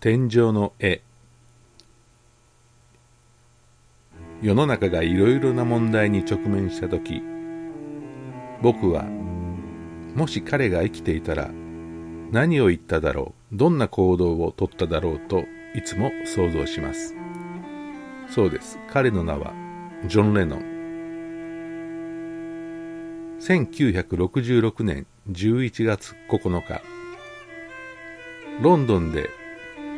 [0.00, 1.02] 天井の絵。
[4.40, 7.20] 世の中がいろいろな問題に直面した時
[8.62, 9.02] 僕は
[10.14, 11.50] もし彼が生きていたら
[12.30, 15.42] 何を言っただろうどんな行動をとっただろうと
[15.74, 17.16] いつも想像します。
[18.30, 18.78] そうです。
[18.88, 19.52] 彼の名は
[20.06, 20.78] ジョン・レノン
[23.40, 26.82] 1966年11月9日。
[28.60, 29.30] ロンドンで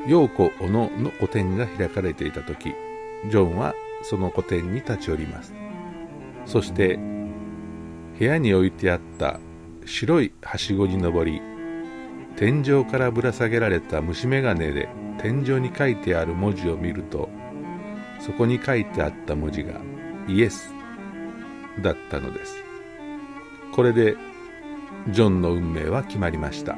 [0.07, 2.75] 陽子小野の個展が開かれていた時
[3.30, 5.55] ジョンはその個展に立ち寄ります。
[6.47, 6.98] そして
[8.19, 9.39] 部屋に置いてあった
[9.84, 11.41] 白いはしごに登り
[12.37, 17.28] 天井からぶら下げられた虫眼鏡で天井に書いてある文字を見ると
[18.20, 19.80] そこに書いてあった文字が
[20.28, 20.73] イエス
[21.83, 22.56] だったのです。
[23.73, 24.17] これで
[25.09, 26.77] ジョンの運命は決まりました。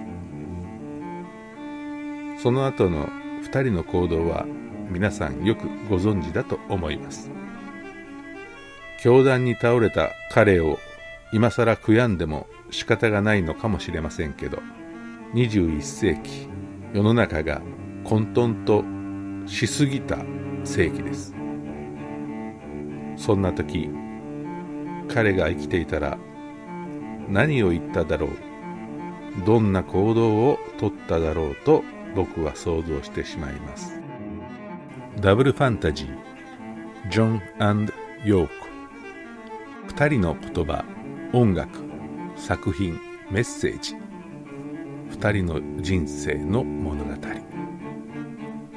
[2.42, 3.06] その後の
[3.44, 4.46] 2人の行動は
[4.90, 7.30] 皆さんよくご存知だと思います。
[9.00, 10.80] 教団に倒れた彼を
[11.32, 14.58] 今更悔やんでも仕方がないのかもしれませんけど
[15.34, 16.48] 21世紀
[16.92, 17.62] 世の中が
[18.02, 18.82] 混沌と
[19.48, 20.18] しすぎた
[20.64, 21.36] 世紀です。
[23.18, 23.88] そんな時
[25.06, 26.18] 彼が生きていたら
[27.28, 28.30] 何を言っただろう
[29.46, 34.00] どんな行動をとっただろうと僕は想像してしまいます。
[35.20, 37.42] ダブルファンタジージョン
[38.24, 38.52] ヨーコ
[39.88, 40.84] 二人の言葉
[41.32, 41.78] 音楽
[42.36, 42.98] 作品
[43.30, 43.96] メッセージ。
[45.10, 47.10] 二人の人生の物語。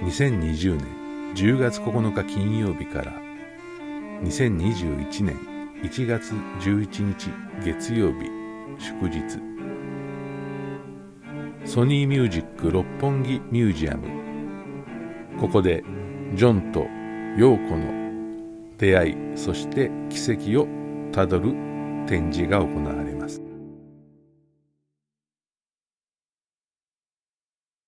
[0.01, 3.13] 2020年10月9日金曜日から
[4.21, 5.37] 2021年
[5.83, 7.29] 1月11日
[7.63, 8.29] 月曜日
[8.79, 9.54] 祝日。
[11.65, 14.07] ソニーミュージック六本木ミュージアム。
[15.39, 15.83] ここで
[16.35, 16.81] ジョンと
[17.37, 17.85] ヨーコの
[18.77, 20.67] 出会いそして奇跡を
[21.11, 21.51] たどる
[22.07, 23.14] 展示が行われます。